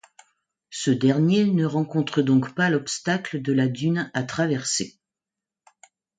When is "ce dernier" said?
0.71-1.45